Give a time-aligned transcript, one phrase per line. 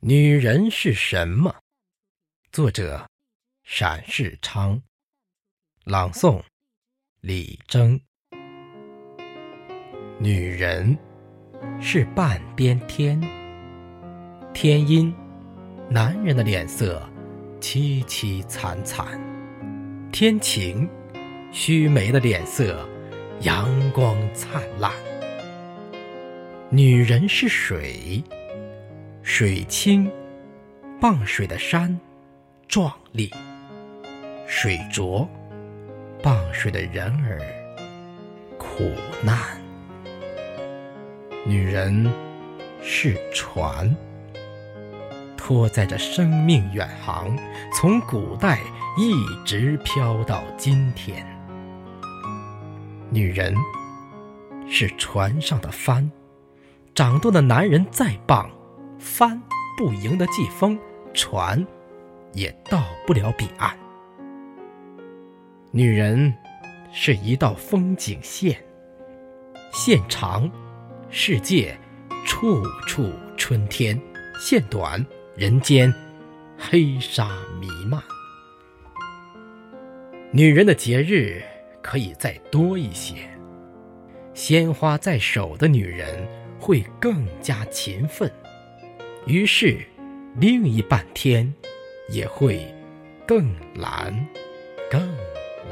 [0.00, 1.56] 女人是什么？
[2.52, 3.08] 作者：
[3.64, 4.80] 陕世昌。
[5.84, 6.40] 朗诵：
[7.20, 8.00] 李征。
[10.20, 10.96] 女人
[11.80, 13.20] 是半边天，
[14.54, 15.12] 天阴，
[15.90, 17.02] 男人的脸色
[17.60, 19.04] 凄凄惨惨；
[20.12, 20.88] 天晴，
[21.52, 22.88] 须眉的脸色
[23.40, 24.92] 阳光灿烂。
[26.70, 28.22] 女人是水。
[29.30, 30.10] 水清，
[30.98, 32.00] 傍水的山
[32.66, 33.28] 壮丽；
[34.46, 35.28] 水浊，
[36.22, 37.38] 傍水的人儿
[38.56, 38.90] 苦
[39.22, 39.38] 难。
[41.46, 42.10] 女人
[42.82, 43.94] 是船，
[45.36, 47.36] 拖载着生命远航，
[47.74, 48.58] 从古代
[48.96, 49.12] 一
[49.44, 51.24] 直飘到今天。
[53.10, 53.54] 女人
[54.66, 56.10] 是船上的帆，
[56.94, 58.50] 掌舵的男人再棒。
[58.98, 59.40] 帆
[59.76, 60.78] 不赢得季风，
[61.14, 61.64] 船
[62.32, 63.76] 也到不了彼岸。
[65.70, 66.34] 女人
[66.92, 68.58] 是一道风景线，
[69.72, 70.50] 线长，
[71.10, 71.78] 世界
[72.24, 73.96] 处处春天；
[74.40, 75.04] 线短，
[75.36, 75.92] 人间
[76.58, 77.28] 黑纱
[77.60, 78.02] 弥漫。
[80.32, 81.42] 女人的节日
[81.82, 83.14] 可以再多一些，
[84.34, 86.26] 鲜花在手的女人
[86.58, 88.30] 会更加勤奋。
[89.28, 89.84] 于是，
[90.36, 91.52] 另一半天
[92.08, 92.66] 也会
[93.26, 94.26] 更蓝，
[94.90, 94.98] 更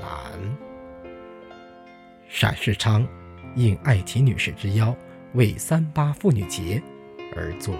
[0.00, 0.40] 蓝。
[2.28, 3.04] 闪世昌
[3.56, 4.96] 应爱琴女士之邀，
[5.34, 6.80] 为三八妇女节
[7.34, 7.74] 而作。